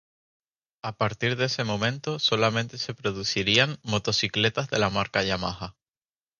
[0.81, 5.75] A partir de ese momento solamente se producirían motocicletas de la marca Yamaha.